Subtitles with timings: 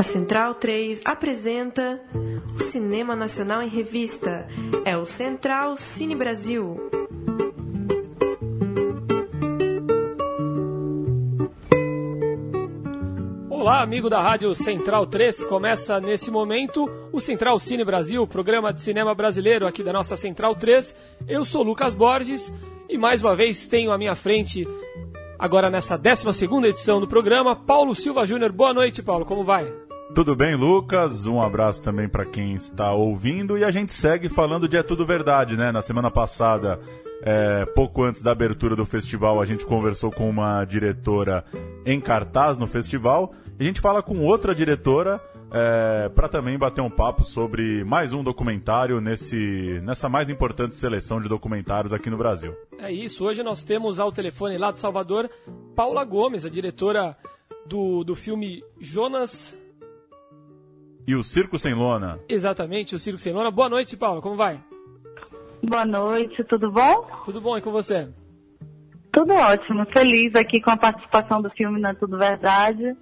[0.00, 2.00] A Central 3 apresenta
[2.56, 4.48] o Cinema Nacional em Revista.
[4.82, 6.74] É o Central Cine Brasil.
[13.50, 15.44] Olá, amigo da Rádio Central 3.
[15.44, 20.54] Começa nesse momento o Central Cine Brasil, programa de cinema brasileiro aqui da nossa Central
[20.54, 20.94] 3.
[21.28, 22.50] Eu sou Lucas Borges
[22.88, 24.66] e mais uma vez tenho à minha frente,
[25.38, 28.50] agora nessa 12 edição do programa, Paulo Silva Júnior.
[28.50, 29.26] Boa noite, Paulo.
[29.26, 29.89] Como vai?
[30.12, 31.26] Tudo bem, Lucas?
[31.26, 33.56] Um abraço também para quem está ouvindo.
[33.56, 35.70] E a gente segue falando de É Tudo Verdade, né?
[35.70, 36.80] Na semana passada,
[37.22, 41.44] é, pouco antes da abertura do festival, a gente conversou com uma diretora
[41.86, 43.32] em cartaz no festival.
[43.58, 48.12] E a gente fala com outra diretora é, para também bater um papo sobre mais
[48.12, 52.52] um documentário nesse, nessa mais importante seleção de documentários aqui no Brasil.
[52.80, 53.24] É isso.
[53.24, 55.30] Hoje nós temos ao telefone lá de Salvador
[55.76, 57.16] Paula Gomes, a diretora
[57.64, 59.56] do, do filme Jonas
[61.10, 62.20] e o Circo Sem Lona.
[62.28, 63.50] Exatamente, o Circo Sem Lona.
[63.50, 64.60] Boa noite, Paulo, como vai?
[65.60, 67.04] Boa noite, tudo bom?
[67.24, 68.08] Tudo bom, e com você?
[69.12, 72.96] Tudo ótimo, feliz aqui com a participação do filme Não é Tudo Verdade.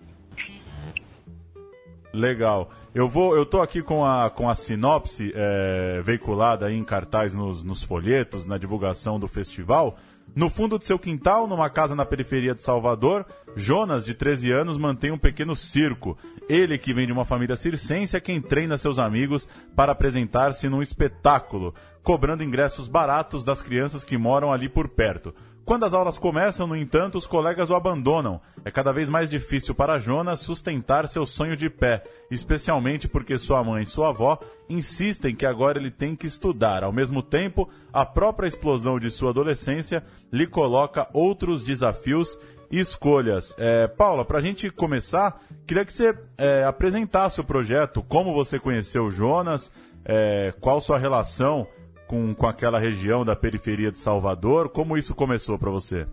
[2.14, 2.70] Legal.
[2.94, 7.34] Eu vou, eu tô aqui com a, com a sinopse é, veiculada aí em cartaz
[7.34, 9.98] nos, nos folhetos, na divulgação do festival.
[10.34, 14.76] No fundo de seu quintal, numa casa na periferia de Salvador, Jonas, de 13 anos,
[14.76, 16.16] mantém um pequeno circo.
[16.48, 20.80] Ele, que vem de uma família circense, é quem treina seus amigos para apresentar-se num
[20.80, 25.34] espetáculo, cobrando ingressos baratos das crianças que moram ali por perto.
[25.68, 28.40] Quando as aulas começam, no entanto, os colegas o abandonam.
[28.64, 33.62] É cada vez mais difícil para Jonas sustentar seu sonho de pé, especialmente porque sua
[33.62, 36.82] mãe e sua avó insistem que agora ele tem que estudar.
[36.82, 43.54] Ao mesmo tempo, a própria explosão de sua adolescência lhe coloca outros desafios escolhas.
[43.58, 48.58] É, Paula, para a gente começar, queria que você é, apresentasse o projeto, como você
[48.58, 49.72] conheceu o Jonas,
[50.04, 51.66] é, qual sua relação
[52.06, 54.70] com, com aquela região da periferia de Salvador?
[54.70, 56.06] Como isso começou para você?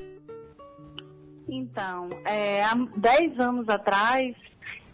[1.48, 4.36] Então, é, há 10 anos atrás,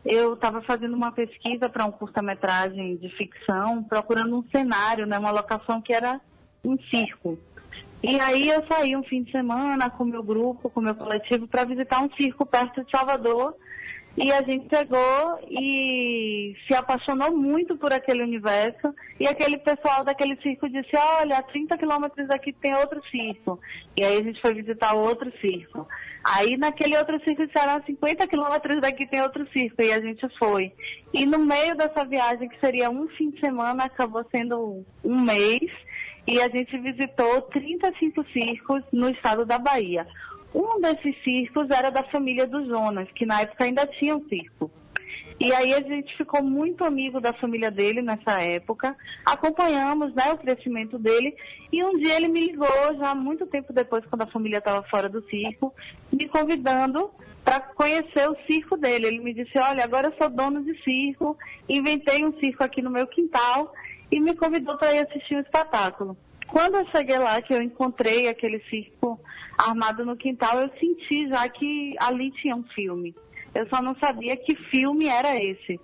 [0.06, 5.32] eu estava fazendo uma pesquisa para um curta-metragem de ficção, procurando um cenário, né, uma
[5.32, 6.20] locação que era
[6.64, 7.38] um circo.
[8.04, 11.66] E aí eu saí um fim de semana com meu grupo, com meu coletivo, para
[11.66, 13.56] visitar um circo perto de Salvador,
[14.18, 18.94] e a gente pegou e se apaixonou muito por aquele universo.
[19.18, 20.90] E aquele pessoal daquele circo disse:
[21.20, 23.60] Olha, a 30 quilômetros daqui tem outro circo.
[23.96, 25.88] E aí a gente foi visitar outro circo.
[26.24, 29.82] Aí naquele outro circo disseram: a 50 quilômetros daqui tem outro circo.
[29.82, 30.74] E a gente foi.
[31.14, 35.72] E no meio dessa viagem, que seria um fim de semana, acabou sendo um mês.
[36.28, 40.08] E a gente visitou 35 circos no estado da Bahia.
[40.54, 44.70] Um desses circos era da família dos Jonas, que na época ainda tinha um circo.
[45.40, 48.96] E aí a gente ficou muito amigo da família dele nessa época,
[49.26, 51.36] acompanhamos né, o crescimento dele,
[51.72, 52.68] e um dia ele me ligou,
[53.00, 55.74] já muito tempo depois, quando a família estava fora do circo,
[56.12, 57.10] me convidando
[57.44, 59.08] para conhecer o circo dele.
[59.08, 61.36] Ele me disse, olha, agora eu sou dono de circo,
[61.68, 63.74] inventei um circo aqui no meu quintal,
[64.12, 66.18] e me convidou para ir assistir o espetáculo.
[66.48, 69.20] Quando eu cheguei lá, que eu encontrei aquele circo
[69.58, 73.16] armado no quintal, eu senti já que ali tinha um filme.
[73.56, 75.80] Eu só não sabia que filme era esse.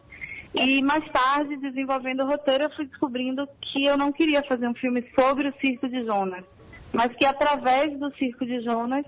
[0.54, 4.74] E mais tarde, desenvolvendo o roteiro, eu fui descobrindo que eu não queria fazer um
[4.74, 6.44] filme sobre o Circo de Jonas,
[6.92, 9.06] mas que através do Circo de Jonas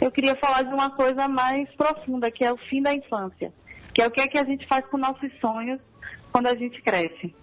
[0.00, 3.52] eu queria falar de uma coisa mais profunda, que é o fim da infância,
[3.94, 5.80] que é o que, é que a gente faz com nossos sonhos
[6.32, 7.34] quando a gente cresce.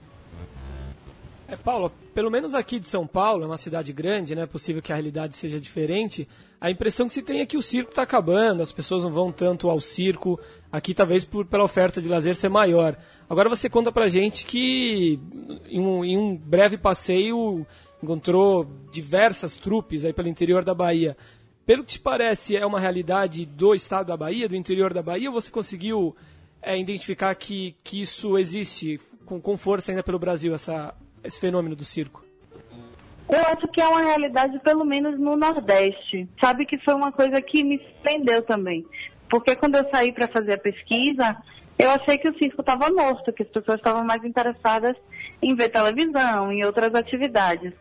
[1.47, 4.41] É, Paulo, pelo menos aqui de São Paulo, é uma cidade grande, né?
[4.41, 6.27] É possível que a realidade seja diferente.
[6.59, 9.31] A impressão que se tem é que o circo está acabando, as pessoas não vão
[9.31, 10.39] tanto ao circo.
[10.71, 12.97] Aqui, talvez por, pela oferta de lazer ser maior.
[13.29, 15.19] Agora você conta pra gente que
[15.67, 17.65] em um, em um breve passeio
[18.01, 21.15] encontrou diversas trupes aí pelo interior da Bahia.
[21.63, 25.29] Pelo que te parece, é uma realidade do estado da Bahia, do interior da Bahia,
[25.29, 26.15] ou você conseguiu
[26.61, 30.93] é, identificar que, que isso existe com, com força ainda pelo Brasil, essa
[31.25, 32.23] esse fenômeno do circo?
[33.27, 36.29] Eu acho que é uma realidade, pelo menos no Nordeste.
[36.39, 38.85] Sabe que foi uma coisa que me surpreendeu também.
[39.29, 41.35] Porque quando eu saí para fazer a pesquisa,
[41.77, 44.95] eu achei que o circo estava morto, que as pessoas estavam mais interessadas
[45.41, 47.73] em ver televisão, em outras atividades.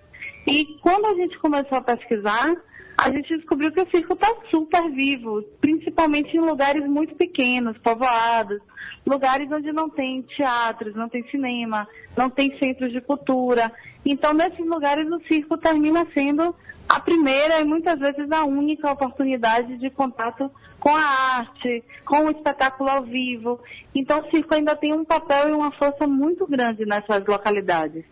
[0.47, 2.55] E quando a gente começou a pesquisar,
[2.96, 8.61] a gente descobriu que o circo está super vivo, principalmente em lugares muito pequenos, povoados,
[9.06, 11.87] lugares onde não tem teatros, não tem cinema,
[12.17, 13.73] não tem centros de cultura.
[14.05, 16.55] Então, nesses lugares, o circo termina sendo
[16.88, 21.00] a primeira e muitas vezes a única oportunidade de contato com a
[21.38, 23.58] arte, com o espetáculo ao vivo.
[23.94, 28.05] Então o circo ainda tem um papel e uma força muito grande nessas localidades.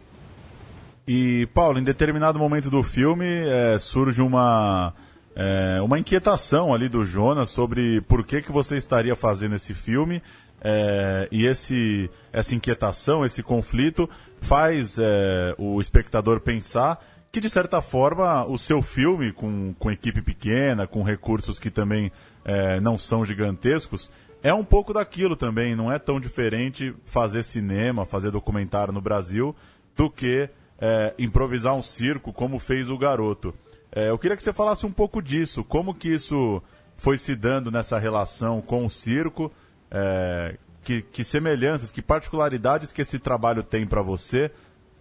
[1.07, 4.95] E, Paulo, em determinado momento do filme é, surge uma,
[5.35, 10.23] é, uma inquietação ali do Jonas sobre por que, que você estaria fazendo esse filme.
[10.65, 14.09] É, e esse, essa inquietação, esse conflito,
[14.41, 20.23] faz é, o espectador pensar que, de certa forma, o seu filme, com, com equipe
[20.23, 22.13] pequena, com recursos que também
[22.45, 24.09] é, não são gigantescos,
[24.41, 25.75] é um pouco daquilo também.
[25.75, 29.57] Não é tão diferente fazer cinema, fazer documentário no Brasil,
[29.97, 30.49] do que
[30.83, 33.55] é, improvisar um circo como fez o garoto.
[33.95, 36.61] É, eu queria que você falasse um pouco disso, como que isso
[36.97, 39.53] foi se dando nessa relação com o circo,
[39.89, 44.51] é, que, que, semelhanças, que particularidades que esse trabalho tem para você,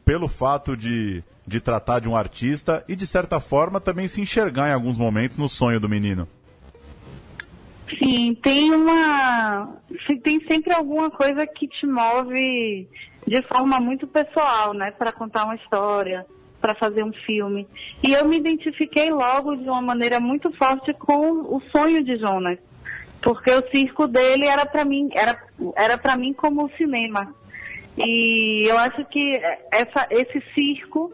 [0.05, 4.69] pelo fato de, de tratar de um artista e, de certa forma, também se enxergar
[4.69, 6.27] em alguns momentos no sonho do menino.
[7.97, 9.77] Sim, tem uma.
[10.23, 12.87] Tem sempre alguma coisa que te move
[13.25, 16.25] de forma muito pessoal, né, para contar uma história,
[16.59, 17.67] para fazer um filme.
[18.03, 22.59] E eu me identifiquei logo de uma maneira muito forte com o sonho de Jonas,
[23.21, 25.37] porque o circo dele era para mim, era
[25.75, 27.33] era para mim como o cinema.
[27.97, 29.39] E eu acho que
[29.71, 31.11] essa, esse circo,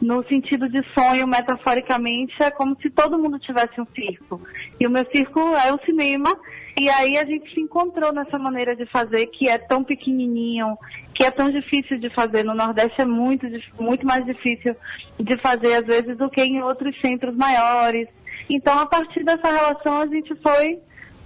[0.00, 4.40] no sentido de sonho, metaforicamente, é como se todo mundo tivesse um circo.
[4.78, 6.36] E o meu circo é o cinema,
[6.80, 10.78] e aí a gente se encontrou nessa maneira de fazer que é tão pequenininho,
[11.14, 12.42] que é tão difícil de fazer.
[12.42, 13.46] No Nordeste é muito,
[13.78, 14.74] muito mais difícil
[15.18, 18.08] de fazer, às vezes, do que em outros centros maiores.
[18.48, 20.78] Então, a partir dessa relação, a gente foi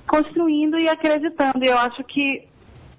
[0.09, 1.65] construindo e acreditando.
[1.65, 2.49] E eu acho que,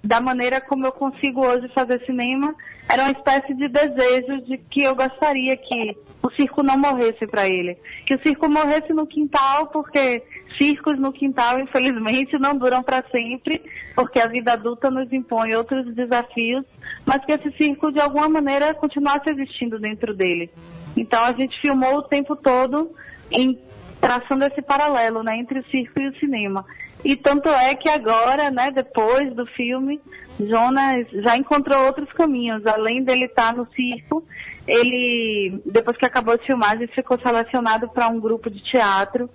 [0.02, 2.54] da maneira como eu consigo hoje fazer cinema,
[2.88, 7.46] era uma espécie de desejo de que eu gostaria que o circo não morresse para
[7.46, 7.76] ele.
[8.06, 10.22] Que o circo morresse no quintal, porque
[10.58, 13.62] circos no quintal, infelizmente, não duram para sempre,
[13.94, 16.64] porque a vida adulta nos impõe outros desafios,
[17.04, 20.50] mas que esse circo, de alguma maneira, continuasse existindo dentro dele.
[20.96, 22.90] Então, a gente filmou o tempo todo
[23.30, 23.58] em
[24.00, 26.64] traçando esse paralelo né, entre o circo e o cinema.
[27.04, 30.00] E tanto é que agora, né, depois do filme,
[30.38, 32.64] Jonas já encontrou outros caminhos.
[32.66, 34.24] Além dele estar no circo,
[34.66, 39.30] ele, depois que acabou de filmar, ele ficou selecionado para um grupo de teatro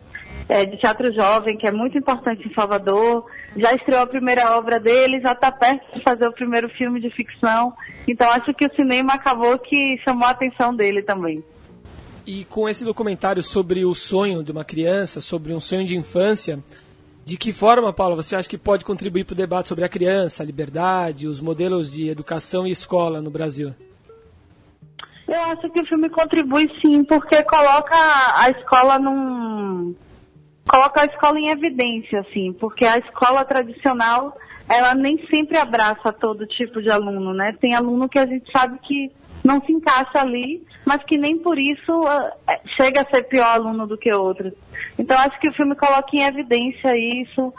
[0.52, 3.26] é, de teatro jovem, que é muito importante em Salvador.
[3.56, 7.10] Já estreou a primeira obra dele, já está perto de fazer o primeiro filme de
[7.10, 7.74] ficção.
[8.06, 11.42] Então acho que o cinema acabou que chamou a atenção dele também.
[12.28, 16.60] E com esse documentário sobre o sonho de uma criança, sobre um sonho de infância,
[17.24, 20.44] de que forma, Paulo, você acha que pode contribuir para o debate sobre a criança,
[20.44, 23.74] a liberdade, os modelos de educação e escola no Brasil?
[25.30, 27.96] Eu acho que o filme contribui sim, porque coloca
[28.36, 29.96] a escola num,
[30.68, 34.36] coloca a escola em evidência, assim, porque a escola tradicional,
[34.70, 37.56] ela nem sempre abraça todo tipo de aluno, né?
[37.60, 39.12] Tem aluno que a gente sabe que
[39.44, 42.32] não se encaixa ali, mas que nem por isso uh,
[42.80, 44.54] chega a ser pior aluno do que outros.
[44.98, 47.54] Então acho que o filme coloca em evidência isso,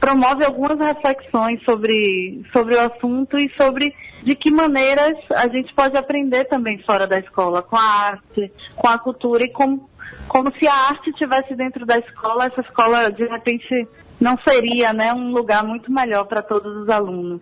[0.00, 5.96] promove algumas reflexões sobre, sobre o assunto e sobre de que maneiras a gente pode
[5.96, 9.80] aprender também fora da escola, com a arte, com a cultura e com
[10.26, 13.86] como se a arte estivesse dentro da escola, essa escola de repente
[14.20, 17.40] não seria né, um lugar muito melhor para todos os alunos.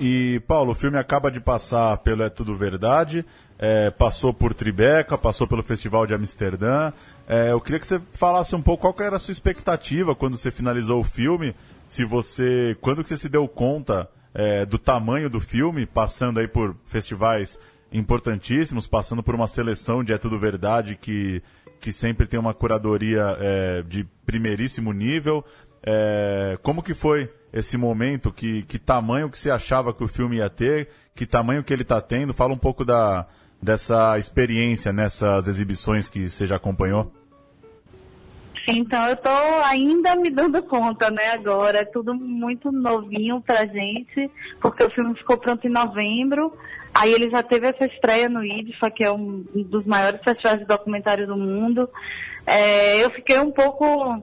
[0.00, 3.24] E, Paulo, o filme acaba de passar pelo É Tudo Verdade,
[3.58, 6.92] é, passou por Tribeca, passou pelo Festival de Amsterdã.
[7.26, 10.50] É, eu queria que você falasse um pouco qual era a sua expectativa quando você
[10.50, 11.54] finalizou o filme,
[11.88, 16.46] se você, quando que você se deu conta é, do tamanho do filme, passando aí
[16.46, 17.58] por festivais
[17.90, 21.42] importantíssimos, passando por uma seleção de É Tudo Verdade que,
[21.80, 25.44] que sempre tem uma curadoria é, de primeiríssimo nível.
[25.82, 28.32] É, como que foi esse momento?
[28.32, 30.88] Que, que tamanho que você achava que o filme ia ter?
[31.14, 32.34] Que tamanho que ele está tendo?
[32.34, 33.26] Fala um pouco da,
[33.60, 37.12] dessa experiência nessas exibições que você já acompanhou.
[38.70, 41.78] Então eu estou ainda me dando conta, né, agora.
[41.78, 44.30] É tudo muito novinho pra gente,
[44.60, 46.52] porque o filme ficou pronto em novembro.
[46.94, 50.66] Aí ele já teve essa estreia no IDFA, que é um dos maiores festivais de
[50.66, 51.88] documentário do mundo.
[52.46, 54.22] É, eu fiquei um pouco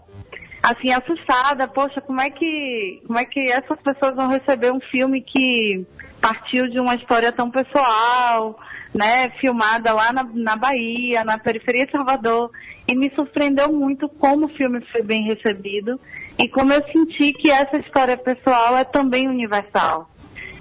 [0.66, 5.22] assim assustada, poxa, como é que como é que essas pessoas vão receber um filme
[5.22, 5.86] que
[6.20, 8.60] partiu de uma história tão pessoal,
[8.94, 12.50] né, filmada lá na, na Bahia, na periferia de Salvador,
[12.88, 16.00] e me surpreendeu muito como o filme foi bem recebido
[16.40, 20.10] e como eu senti que essa história pessoal é também universal.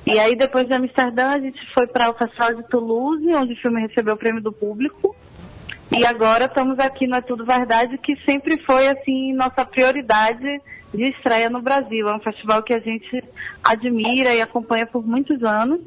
[0.07, 3.57] E aí, depois de Amsterdã, a gente foi para o Festival de Toulouse, onde o
[3.57, 5.17] filme recebeu o prêmio do público.
[5.93, 10.61] E agora estamos aqui no É Tudo Verdade, que sempre foi assim nossa prioridade
[10.93, 12.09] de estreia no Brasil.
[12.09, 13.23] É um festival que a gente
[13.63, 15.81] admira e acompanha por muitos anos.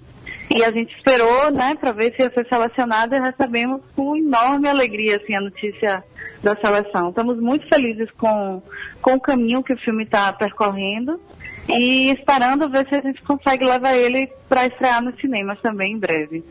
[0.49, 4.69] E a gente esperou, né, para ver se ia ser selecionado e recebemos com enorme
[4.69, 6.03] alegria assim, a notícia
[6.41, 7.09] da seleção.
[7.09, 8.61] Estamos muito felizes com,
[9.01, 11.19] com o caminho que o filme está percorrendo
[11.67, 15.99] e esperando ver se a gente consegue levar ele para estrear nos cinemas também em
[15.99, 16.43] breve.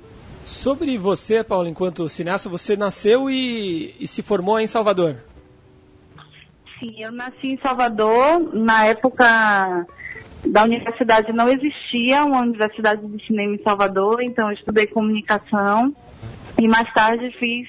[0.47, 5.17] Sobre você, Paulo, enquanto cineasta, você nasceu e, e se formou em Salvador.
[6.79, 8.55] Sim, eu nasci em Salvador.
[8.55, 9.85] Na época
[10.47, 15.93] da universidade não existia uma universidade de cinema em Salvador, então eu estudei comunicação
[16.57, 17.67] e mais tarde fiz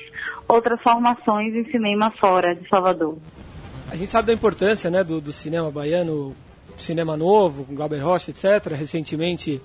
[0.48, 3.18] outras formações em cinema fora de Salvador.
[3.90, 6.36] A gente sabe da importância né, do, do cinema baiano,
[6.76, 8.72] cinema novo, com Glauber Rocha, etc.
[8.76, 9.60] Recentemente,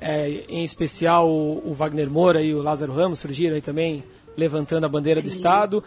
[0.00, 4.04] é, em especial, o, o, Wagner Moura e o Lázaro Ramos surgiram aí também
[4.36, 5.82] levantando a bandeira do Estado.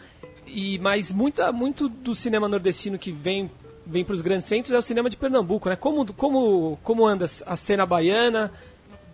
[0.46, 3.50] E, mas muita, muito do cinema nordestino que vem
[3.86, 5.76] vem para os grandes centros é o cinema de Pernambuco, né?
[5.76, 8.52] Como, como, como anda a cena baiana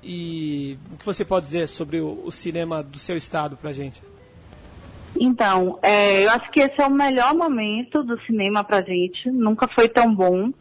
[0.04, 4.02] e o que você pode dizer sobre o, o cinema do seu estado para gente?
[5.20, 9.32] Então, é, eu acho que esse é o melhor momento do cinema para gente.
[9.32, 10.52] Nunca foi tão bom.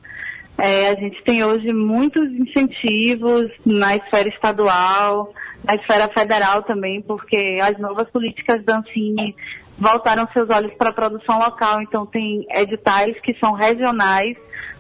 [0.58, 5.32] É, a gente tem hoje muitos incentivos na esfera estadual,
[5.62, 9.36] na esfera federal também, porque as novas políticas da Ancine
[9.78, 11.82] voltaram seus olhos para a produção local.
[11.82, 14.36] Então, tem editais que são regionais,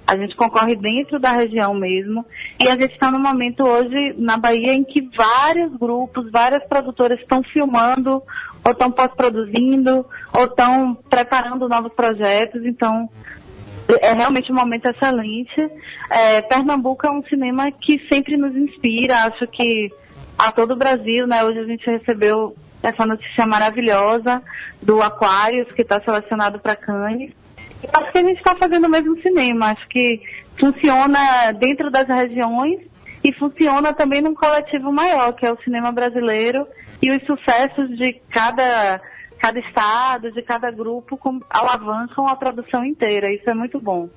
[0.06, 2.24] a gente concorre dentro da região mesmo.
[2.60, 7.20] E a gente está no momento hoje na Bahia em que vários grupos, várias produtoras
[7.20, 8.22] estão filmando,
[8.64, 12.64] ou estão pós-produzindo, ou estão preparando novos projetos.
[12.64, 13.10] Então,
[13.88, 15.60] é realmente um momento excelente.
[16.10, 19.24] É, Pernambuco é um cinema que sempre nos inspira.
[19.24, 19.90] Acho que
[20.38, 21.44] a todo o Brasil, né?
[21.44, 24.42] Hoje a gente recebeu essa notícia maravilhosa
[24.82, 27.32] do Aquarius, que está selecionado para Cannes.
[27.92, 29.72] Acho que a gente está fazendo o mesmo cinema.
[29.72, 30.20] Acho que
[30.58, 32.80] funciona dentro das regiões
[33.22, 36.66] e funciona também num coletivo maior, que é o cinema brasileiro
[37.02, 39.00] e os sucessos de cada,
[39.38, 43.32] cada estado, de cada grupo, com, alavancam a produção inteira.
[43.32, 44.08] Isso é muito bom.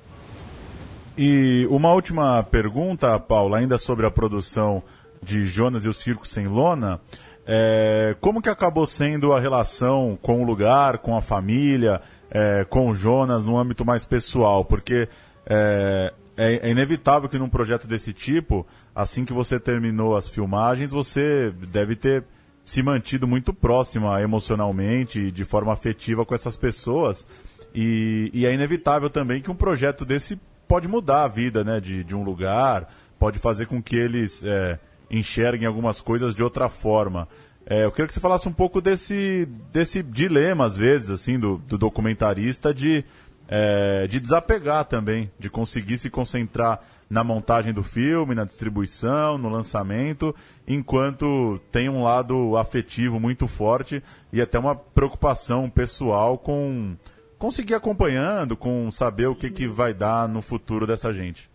[1.16, 4.82] E uma última pergunta, Paula, ainda sobre a produção
[5.22, 7.00] de Jonas e o Circo Sem Lona.
[7.46, 12.00] É, como que acabou sendo a relação com o lugar, com a família,
[12.30, 14.64] é, com o Jonas no âmbito mais pessoal?
[14.64, 15.08] Porque
[15.46, 20.90] é, é, é, inevitável que num projeto desse tipo, assim que você terminou as filmagens,
[20.90, 22.24] você deve ter
[22.64, 27.26] se mantido muito próxima emocionalmente, de forma afetiva com essas pessoas.
[27.74, 32.04] E, e, é inevitável também que um projeto desse pode mudar a vida né, de,
[32.04, 32.88] de um lugar,
[33.18, 34.78] pode fazer com que eles é,
[35.10, 37.28] enxerguem algumas coisas de outra forma.
[37.66, 41.58] É, eu queria que você falasse um pouco desse, desse dilema, às vezes, assim, do,
[41.58, 43.04] do documentarista de,
[43.48, 49.48] é, de desapegar também, de conseguir se concentrar na montagem do filme, na distribuição, no
[49.48, 50.32] lançamento,
[50.66, 54.00] enquanto tem um lado afetivo muito forte
[54.32, 56.96] e até uma preocupação pessoal com
[57.36, 61.50] conseguir acompanhando, com saber o que, que vai dar no futuro dessa gente.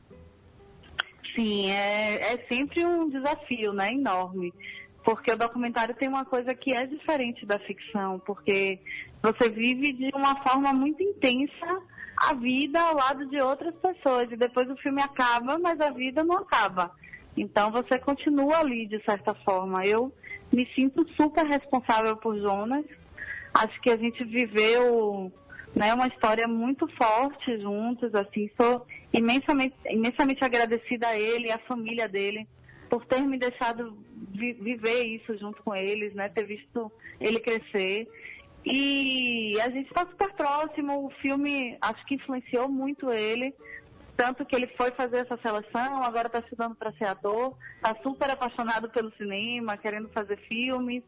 [1.33, 4.53] Sim, é, é sempre um desafio, né, enorme.
[5.05, 8.79] Porque o documentário tem uma coisa que é diferente da ficção, porque
[9.21, 11.81] você vive de uma forma muito intensa
[12.17, 14.31] a vida ao lado de outras pessoas.
[14.31, 16.91] E depois o filme acaba, mas a vida não acaba.
[17.35, 19.85] Então você continua ali, de certa forma.
[19.85, 20.11] Eu
[20.51, 22.85] me sinto super responsável por Jonas.
[23.53, 25.31] Acho que a gente viveu
[25.75, 31.57] né, uma história muito forte juntos, assim, sou imensamente, imensamente agradecida a ele e à
[31.59, 32.47] família dele
[32.89, 33.97] por ter me deixado
[34.31, 38.07] vi viver isso junto com eles, né, ter visto ele crescer.
[38.65, 43.53] E a gente está super próximo, o filme acho que influenciou muito ele,
[44.17, 48.29] tanto que ele foi fazer essa seleção, agora está estudando para ser ator, está super
[48.29, 51.03] apaixonado pelo cinema, querendo fazer filmes.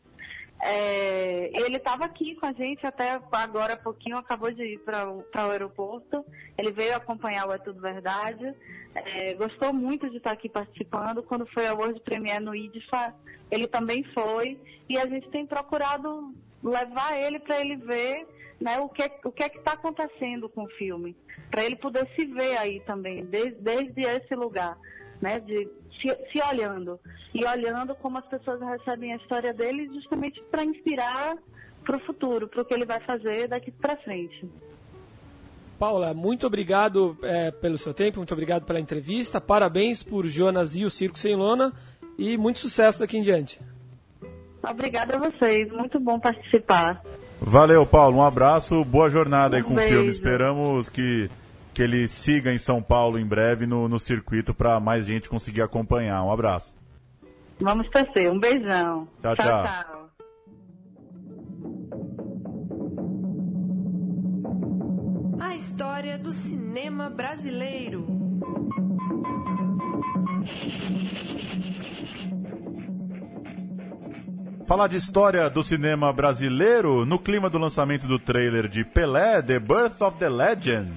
[0.59, 5.07] É, ele estava aqui com a gente até agora há pouquinho, acabou de ir para
[5.07, 6.25] o aeroporto.
[6.57, 8.53] Ele veio acompanhar o É Tudo Verdade.
[8.95, 11.21] É, gostou muito de estar aqui participando.
[11.23, 13.13] Quando foi a World Premiere no IDFA,
[13.51, 14.59] ele também foi.
[14.89, 16.33] E a gente tem procurado
[16.63, 18.27] levar ele para ele ver
[18.59, 21.15] né, o, que, é, o que é está acontecendo com o filme.
[21.49, 24.77] Para ele poder se ver aí também, desde, desde esse lugar
[25.21, 25.67] né, de
[26.01, 26.99] se, se olhando
[27.33, 31.37] e olhando como as pessoas recebem a história dele, justamente para inspirar
[31.83, 34.47] para o futuro, para o que ele vai fazer daqui para frente.
[35.79, 40.83] Paula, muito obrigado é, pelo seu tempo, muito obrigado pela entrevista, parabéns por Jonas e
[40.83, 41.71] o Circo Sem Lona
[42.17, 43.61] e muito sucesso daqui em diante.
[44.69, 47.01] Obrigada a vocês, muito bom participar.
[47.39, 48.17] Valeu, Paulo.
[48.17, 49.93] Um abraço, boa jornada aí Um com o beijo.
[49.93, 50.09] filme.
[50.09, 51.29] Esperamos que,
[51.73, 55.61] que ele siga em São Paulo em breve no, no circuito para mais gente conseguir
[55.61, 56.23] acompanhar.
[56.23, 56.75] Um abraço.
[57.59, 58.31] Vamos torcer.
[58.31, 59.07] Um beijão.
[59.21, 59.63] Tchau, tchau.
[59.63, 60.09] tchau.
[65.39, 68.05] A história do cinema brasileiro.
[74.67, 79.61] Falar de história do cinema brasileiro no clima do lançamento do trailer de Pelé, The
[79.61, 80.91] Birth of the Legend.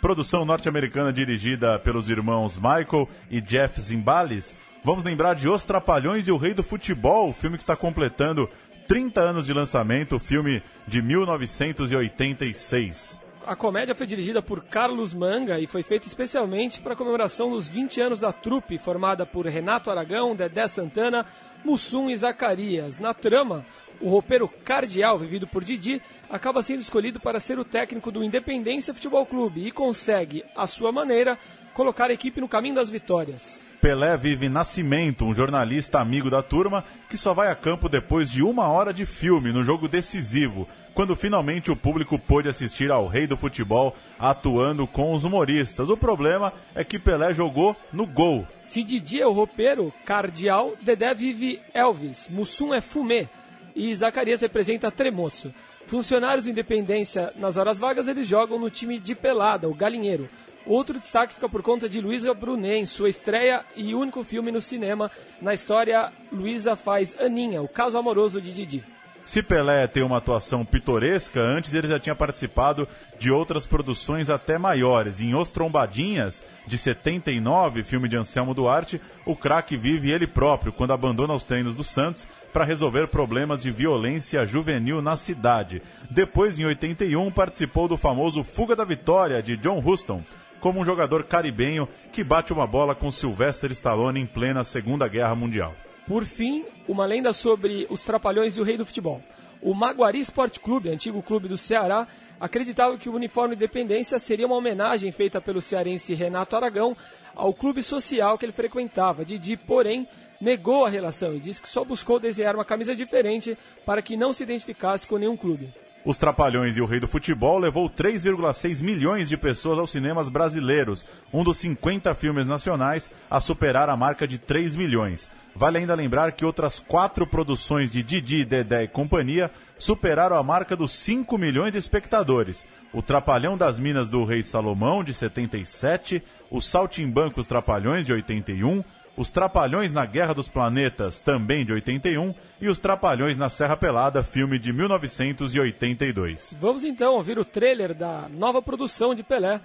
[0.00, 4.56] Produção norte-americana dirigida pelos irmãos Michael e Jeff Zimbalist.
[4.82, 8.50] Vamos lembrar de Os Trapalhões e o Rei do Futebol, filme que está completando
[8.88, 13.22] 30 anos de lançamento, filme de 1986.
[13.46, 17.68] A comédia foi dirigida por Carlos Manga e foi feita especialmente para a comemoração dos
[17.68, 21.26] 20 anos da trupe, formada por Renato Aragão, Dedé Santana,
[21.64, 22.98] Mussum e Zacarias.
[22.98, 23.64] Na trama,
[24.00, 28.94] o roupeiro Cardial, vivido por Didi, acaba sendo escolhido para ser o técnico do Independência
[28.94, 31.38] Futebol Clube e consegue, à sua maneira,
[31.74, 33.68] colocar a equipe no caminho das vitórias.
[33.80, 38.42] Pelé vive Nascimento, um jornalista amigo da turma, que só vai a campo depois de
[38.42, 43.26] uma hora de filme no jogo decisivo, quando finalmente o público pôde assistir ao rei
[43.26, 45.88] do futebol atuando com os humoristas.
[45.88, 48.46] O problema é que Pelé jogou no gol.
[48.62, 53.28] Se Didi é o roupeiro, Cardial, Dedé vive Elvis, Mussum é Fumê
[53.74, 55.52] e Zacarias representa Tremoço.
[55.86, 60.28] Funcionários do Independência, nas horas vagas, eles jogam no time de pelada, o Galinheiro.
[60.66, 64.60] Outro destaque fica por conta de Luísa Brunet em sua estreia e único filme no
[64.60, 65.10] cinema.
[65.40, 68.84] Na história, Luísa faz Aninha, o caso amoroso de Didi.
[69.24, 72.88] Se Pelé tem uma atuação pitoresca, antes ele já tinha participado
[73.20, 75.20] de outras produções até maiores.
[75.20, 80.92] Em Os Trombadinhas, de 79, filme de Anselmo Duarte, o craque vive ele próprio quando
[80.92, 85.80] abandona os treinos do Santos para resolver problemas de violência juvenil na cidade.
[86.10, 90.22] Depois, em 81, participou do famoso Fuga da Vitória, de John Huston,
[90.62, 95.34] como um jogador caribenho que bate uma bola com Sylvester Stallone em plena Segunda Guerra
[95.34, 95.74] Mundial.
[96.06, 99.20] Por fim, uma lenda sobre os Trapalhões e o Rei do Futebol.
[99.60, 102.06] O Maguari Sport Clube, antigo clube do Ceará,
[102.38, 106.96] acreditava que o uniforme Independência seria uma homenagem feita pelo cearense Renato Aragão
[107.34, 109.24] ao clube social que ele frequentava.
[109.24, 110.06] Didi, porém,
[110.40, 114.32] negou a relação e disse que só buscou desenhar uma camisa diferente para que não
[114.32, 115.72] se identificasse com nenhum clube.
[116.04, 121.04] Os Trapalhões e o Rei do Futebol levou 3,6 milhões de pessoas aos cinemas brasileiros,
[121.32, 125.30] um dos 50 filmes nacionais a superar a marca de 3 milhões.
[125.54, 130.74] Vale ainda lembrar que outras quatro produções de Didi, Dedé e companhia superaram a marca
[130.74, 132.66] dos 5 milhões de espectadores.
[132.92, 138.82] O Trapalhão das Minas do Rei Salomão, de 77, os Saltimbancos Trapalhões, de 81,
[139.16, 144.22] os Trapalhões na Guerra dos Planetas, também de 81, e os Trapalhões na Serra Pelada,
[144.22, 146.56] filme de 1982.
[146.60, 149.60] Vamos então ouvir o trailer da nova produção de Pelé,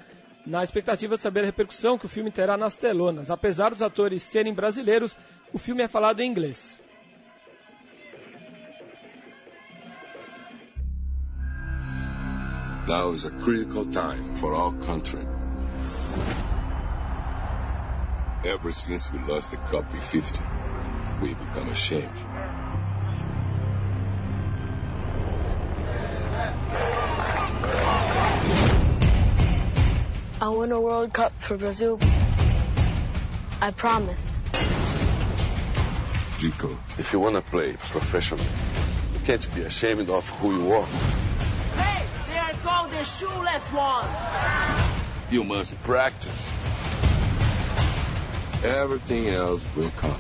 [0.46, 3.30] na expectativa de saber a repercussão que o filme terá nas telonas.
[3.30, 5.18] Apesar dos atores serem brasileiros,
[5.52, 6.80] o filme é falado em inglês.
[12.88, 15.37] Now is a critical time for our country.
[18.48, 20.42] Ever since we lost the Cup in 50,
[21.22, 22.08] we become ashamed.
[30.40, 32.00] I'll win a World Cup for Brazil.
[33.60, 34.26] I promise.
[36.40, 38.46] Chico, if you want to play professionally,
[39.12, 40.86] you can't be ashamed of who you are.
[41.76, 44.08] Hey, they are called the shoeless ones.
[45.30, 46.47] You must practice.
[48.64, 50.20] Everything else will come.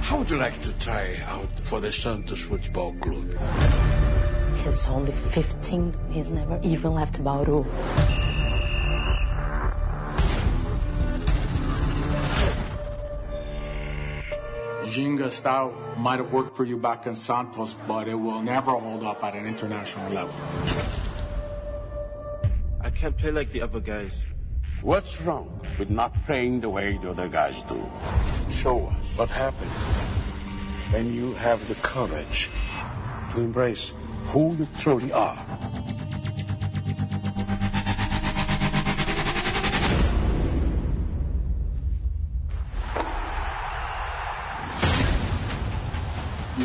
[0.00, 3.28] How would you like to try out for the Santos Football Club?
[4.64, 5.94] He's only 15.
[6.10, 7.64] He's never even left Bauru.
[14.84, 19.04] Ginga style might have worked for you back in Santos, but it will never hold
[19.04, 20.34] up at an international level.
[22.80, 24.26] I can't play like the other guys.
[24.82, 27.80] What's wrong with not playing the way the other guys do?
[28.50, 29.72] Show us what happens
[30.92, 32.50] when you have the courage
[33.30, 33.92] to embrace
[34.26, 35.36] who you truly are.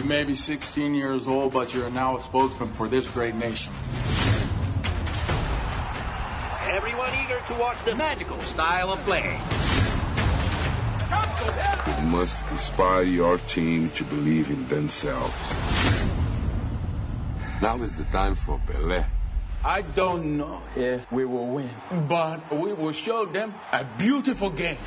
[0.07, 3.73] May be 16 years old, but you're now a spokesman for this great nation.
[6.63, 9.37] Everyone eager to watch the magical style of play.
[11.99, 15.53] We must inspire your team to believe in themselves.
[17.61, 19.05] Now is the time for Pelé.
[19.65, 21.69] I don't know if we will win,
[22.07, 24.77] but we will show them a beautiful game.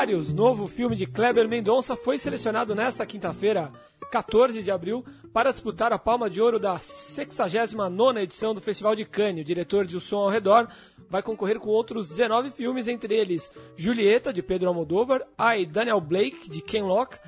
[0.00, 3.70] Aquarius, novo filme de Kleber Mendonça, foi selecionado nesta quinta-feira,
[4.10, 9.04] 14 de abril, para disputar a Palma de Ouro da 69ª edição do Festival de
[9.04, 9.42] Cannes.
[9.42, 10.68] O diretor de O Som ao Redor
[11.10, 16.48] vai concorrer com outros 19 filmes, entre eles Julieta, de Pedro Almodóvar, I, Daniel Blake,
[16.48, 17.18] de Ken Loach,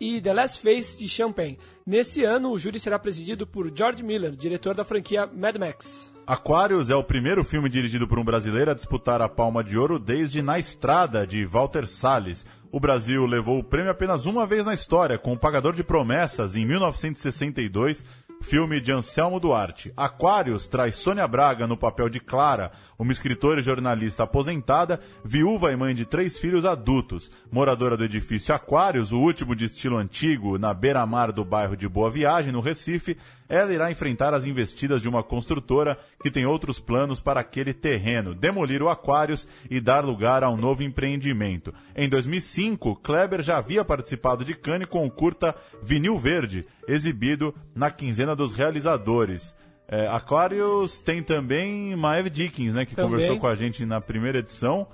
[0.00, 1.60] e The Last Face, de Champagne.
[1.86, 6.15] Nesse ano, o júri será presidido por George Miller, diretor da franquia Mad Max.
[6.26, 9.96] Aquarius é o primeiro filme dirigido por um brasileiro a disputar a Palma de Ouro
[9.96, 12.44] desde Na Estrada, de Walter Salles.
[12.72, 16.56] O Brasil levou o prêmio apenas uma vez na história, com O Pagador de Promessas,
[16.56, 18.04] em 1962,
[18.42, 19.92] filme de Anselmo Duarte.
[19.96, 25.76] Aquarius traz Sônia Braga no papel de Clara, uma escritora e jornalista aposentada, viúva e
[25.76, 27.30] mãe de três filhos adultos.
[27.50, 32.10] Moradora do edifício Aquarius, o último de estilo antigo, na beira-mar do bairro de Boa
[32.10, 33.16] Viagem, no Recife,
[33.48, 38.34] ela irá enfrentar as investidas de uma construtora que tem outros planos para aquele terreno,
[38.34, 41.72] demolir o Aquarius e dar lugar a um novo empreendimento.
[41.94, 47.90] Em 2005, Kleber já havia participado de Cannes com o curta Vinil Verde, exibido na
[47.90, 49.54] quinzena dos realizadores.
[49.88, 53.12] É, Aquarius tem também Maeve Dickens, né, que Também.
[53.12, 54.86] conversou com a gente na primeira edição.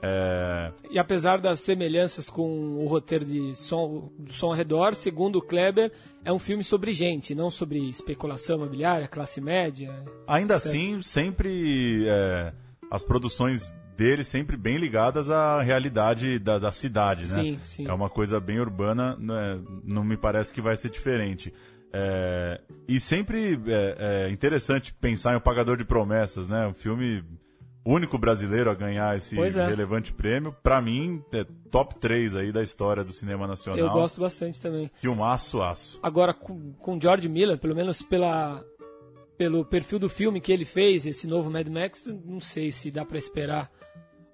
[0.00, 5.36] É, E apesar das semelhanças com o roteiro de som, do som ao redor, segundo
[5.36, 5.92] o Kleber,
[6.24, 9.92] é um filme sobre gente, não sobre especulação imobiliária, classe média.
[10.26, 10.66] Ainda etc.
[10.66, 12.52] assim, sempre é,
[12.90, 17.42] as produções dele sempre bem ligadas à realidade da, da cidade, né?
[17.42, 17.88] Sim, sim.
[17.88, 19.60] É uma coisa bem urbana, né?
[19.82, 21.52] não me parece que vai ser diferente.
[21.92, 26.66] É, e sempre é, é interessante pensar em O Pagador de Promessas, né?
[26.66, 27.24] Um filme
[27.84, 29.66] único brasileiro a ganhar esse é.
[29.66, 30.54] relevante prêmio.
[30.62, 33.78] Pra mim, é top 3 aí da história do cinema nacional.
[33.78, 34.90] Eu gosto bastante também.
[35.00, 35.98] Filmaço, aço.
[36.02, 38.62] Agora, com, com George Miller, pelo menos pela,
[39.38, 43.04] pelo perfil do filme que ele fez, esse novo Mad Max, não sei se dá
[43.04, 43.70] pra esperar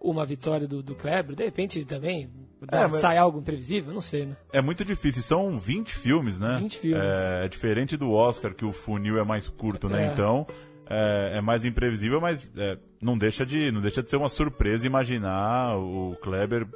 [0.00, 1.36] uma vitória do, do Kleber.
[1.36, 2.30] De repente também
[2.70, 4.36] É, mas- sai algo imprevisível, não sei, né?
[4.52, 6.58] É muito difícil, são 20 filmes, né?
[6.60, 7.02] 20 filmes.
[7.02, 10.06] É, é diferente do Oscar, que o funil é mais curto, né?
[10.08, 10.12] É.
[10.12, 10.46] Então,
[10.88, 14.86] é, é mais imprevisível, mas é, não, deixa de, não deixa de ser uma surpresa
[14.86, 16.66] imaginar o Kleber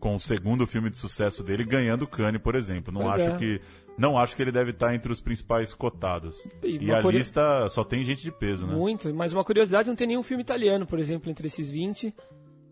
[0.00, 2.92] com o segundo filme de sucesso dele ganhando o Cannes, por exemplo.
[2.92, 3.36] Não Pois acho é.
[3.38, 3.60] que
[3.96, 6.46] não acho que ele deve estar entre os principais cotados.
[6.62, 8.74] E E, a curio- lista só tem gente de peso, né?
[8.74, 12.14] Muito, mas uma curiosidade, não tem nenhum filme italiano, por exemplo, entre esses 20,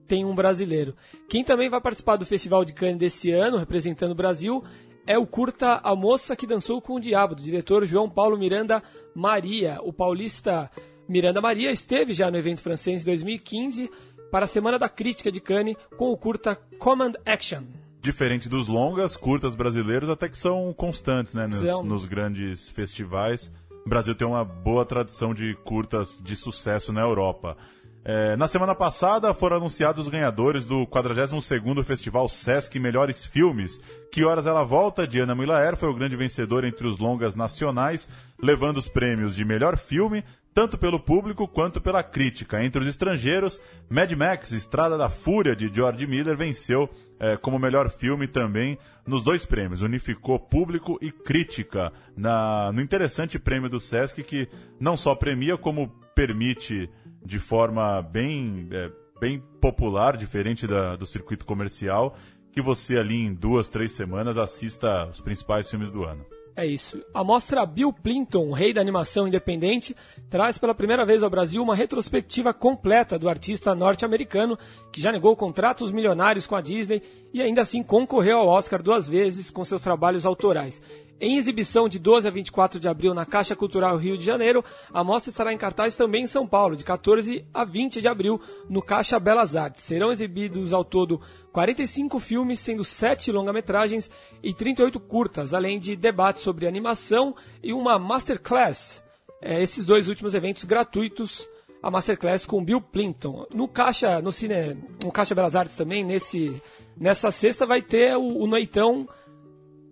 [0.07, 0.95] tem um brasileiro.
[1.29, 4.63] Quem também vai participar do Festival de Cannes desse ano, representando o Brasil,
[5.07, 8.83] é o curta A Moça que Dançou com o Diabo, do diretor João Paulo Miranda
[9.15, 9.79] Maria.
[9.83, 10.71] O paulista
[11.09, 13.91] Miranda Maria esteve já no evento francês em 2015
[14.31, 17.63] para a Semana da Crítica de Cannes com o curta Command Action.
[18.01, 21.45] Diferente dos longas, curtas brasileiros até que são constantes, né?
[21.45, 21.85] Nos, São.
[21.85, 23.53] nos grandes festivais.
[23.85, 27.57] O Brasil tem uma boa tradição de curtas de sucesso na Europa.
[28.05, 33.81] É, na semana passada foram anunciados os ganhadores do 42º Festival Sesc Melhores Filmes.
[34.11, 38.11] Que Horas Ela Volta, de Ana Milaer, foi o grande vencedor entre os longas nacionais,
[38.43, 42.63] levando os prêmios de melhor filme, tanto pelo público quanto pela crítica.
[42.63, 47.89] Entre os estrangeiros, Mad Max, Estrada da Fúria, de George Miller, venceu eh, como melhor
[47.89, 49.81] filme também nos dois prêmios.
[49.81, 54.49] Unificou público e crítica na, no interessante prêmio do Sesc, que
[54.81, 56.91] não só premia, como permite
[57.25, 62.17] de forma bem, eh, bem popular, diferente da- do circuito comercial,
[62.53, 66.25] que você ali em duas, três semanas assista os principais filmes do ano.
[66.55, 67.03] É isso.
[67.15, 69.97] A mostra Bill Plinton, rei da animação independente,
[70.29, 74.59] traz pela primeira vez ao Brasil uma retrospectiva completa do artista norte-americano
[74.93, 77.01] que já negou contratos milionários com a Disney
[77.33, 80.83] e ainda assim concorreu ao Oscar duas vezes com seus trabalhos autorais.
[81.25, 85.05] Em exibição de 12 a 24 de abril na Caixa Cultural Rio de Janeiro, a
[85.05, 88.83] mostra estará em cartaz também em São Paulo, de 14 a 20 de abril, no
[88.83, 89.85] Caixa Belas Artes.
[89.85, 91.21] Serão exibidos ao todo
[91.53, 94.11] 45 filmes, sendo 7 longa-metragens
[94.43, 99.01] e 38 curtas, além de debates sobre animação e uma masterclass.
[99.41, 101.49] É, esses dois últimos eventos gratuitos,
[101.81, 103.47] a masterclass com Bill Plinton.
[103.55, 106.61] No Caixa, no cine, no Caixa Belas Artes também, nesse,
[106.97, 109.09] nessa sexta vai ter o, o noitão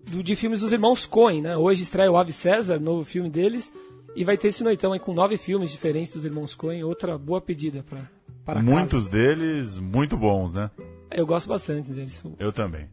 [0.06, 1.56] do, de filmes dos irmãos Coen, né?
[1.56, 3.72] Hoje estreia o Ave César, novo filme deles,
[4.16, 7.40] E vai ter esse noitão aí com nove filmes diferentes dos irmãos Coen, outra boa
[7.40, 8.00] pedida pra,
[8.44, 10.70] para Muitos deles muito bons, né?
[11.10, 12.24] Eu gosto bastante deles.
[12.38, 12.88] Eu também.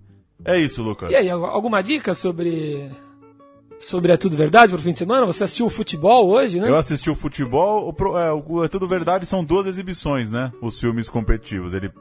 [0.45, 1.11] É isso, Lucas.
[1.11, 2.89] E aí, alguma dica sobre
[3.79, 5.25] sobre É Tudo Verdade pro fim de semana?
[5.25, 6.67] Você assistiu o futebol hoje, né?
[6.69, 7.87] Eu assisti o futebol.
[7.87, 10.51] O, pro- é, o É Tudo Verdade são duas exibições, né?
[10.61, 11.73] Os filmes competitivos.
[11.73, 11.91] Ele,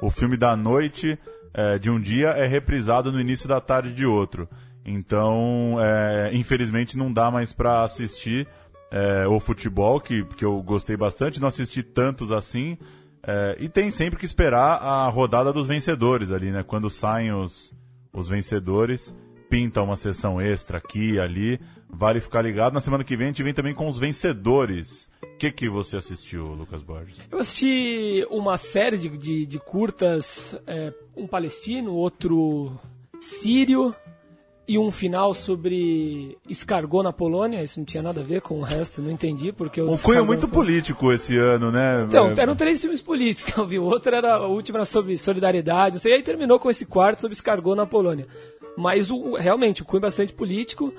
[0.00, 1.18] o filme da noite
[1.54, 4.48] é, de um dia é reprisado no início da tarde de outro.
[4.84, 8.46] Então, é, infelizmente, não dá mais pra assistir
[8.90, 11.40] é, o futebol, que, que eu gostei bastante.
[11.40, 12.76] Não assisti tantos assim.
[13.26, 16.62] É, e tem sempre que esperar a rodada dos vencedores ali, né?
[16.62, 17.74] Quando saem os,
[18.12, 19.16] os vencedores,
[19.48, 21.60] pinta uma sessão extra aqui e ali.
[21.96, 22.72] Vale ficar ligado.
[22.72, 25.08] Na semana que vem a gente vem também com os vencedores.
[25.22, 27.18] O que, que você assistiu, Lucas Borges?
[27.30, 32.72] Eu assisti uma série de, de, de curtas, é, um palestino, outro
[33.20, 33.94] sírio
[34.66, 37.62] e um final sobre escargot na Polônia.
[37.62, 40.48] Isso não tinha nada a ver com o resto, não entendi porque Um cunho muito
[40.48, 42.04] político esse ano, né?
[42.08, 43.78] Então, É, eram três filmes políticos que eu vi.
[43.78, 46.12] O outro era o último era sobre solidariedade, não sei.
[46.12, 48.26] E aí terminou com esse quarto sobre escargot na Polônia.
[48.76, 50.92] Mas o, realmente, o cunho bastante político.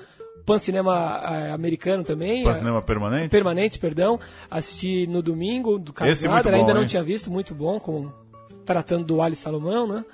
[0.46, 2.48] Pancinema eh, americano também.
[2.48, 3.28] Eh, cinema permanente?
[3.28, 4.18] Permanente, perdão.
[4.48, 6.86] Assisti no domingo do Carlos é Nader, ainda não hein?
[6.86, 8.10] tinha visto, muito bom, com,
[8.64, 10.04] tratando do Ali Salomão, né?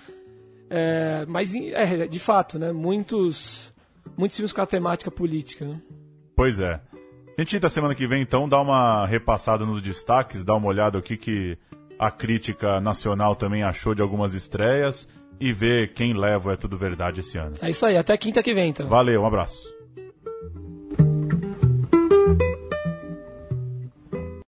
[0.71, 2.73] É, mas, é, de fato, né?
[2.73, 3.75] Muitos,
[4.17, 5.79] muitos filmes com a temática política, né?
[6.35, 6.81] Pois é.
[7.37, 10.99] A gente da semana que vem, então, dá uma repassada nos destaques, dá uma olhada
[10.99, 11.59] o que, que
[11.99, 15.07] a crítica nacional também achou de algumas estreias
[15.39, 17.55] e ver quem leva o É Tudo Verdade esse ano.
[17.61, 18.89] É isso aí, até quinta que vem, então.
[18.89, 19.82] Valeu, um abraço.